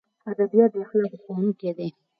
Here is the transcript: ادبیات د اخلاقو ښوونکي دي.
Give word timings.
ادبیات 0.31 0.69
د 0.73 0.75
اخلاقو 0.83 1.21
ښوونکي 1.23 1.69
دي. 1.77 1.89